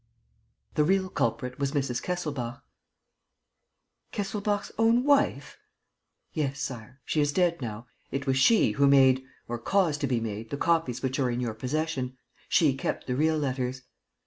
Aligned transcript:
The 0.73 0.83
real 0.83 1.09
culprit 1.09 1.59
was 1.59 1.73
Mrs. 1.73 2.01
Kesselbach." 2.01 2.63
"Kesselbach's 4.11 4.71
own 4.79 5.03
wife?" 5.03 5.59
"Yes, 6.33 6.59
Sire. 6.59 6.99
She 7.05 7.21
is 7.21 7.31
dead 7.31 7.61
now. 7.61 7.85
It 8.09 8.25
was 8.25 8.37
she 8.39 8.71
who 8.71 8.87
made 8.87 9.23
or 9.47 9.59
caused 9.59 10.01
to 10.01 10.07
be 10.07 10.19
made 10.19 10.49
the 10.49 10.57
copies 10.57 11.03
which 11.03 11.19
are 11.19 11.29
in 11.29 11.39
your 11.39 11.53
possession. 11.53 12.17
She 12.49 12.73
kept 12.75 13.05
the 13.05 13.15
real 13.15 13.37
letters." 13.37 13.83